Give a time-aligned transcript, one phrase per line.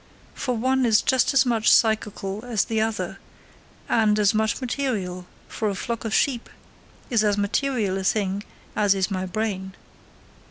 [0.33, 3.19] For one is just as much psychical as the other,
[3.87, 6.49] and as much material, for a flock of sheep
[7.11, 8.41] is as material a thing
[8.75, 9.75] as is my brain.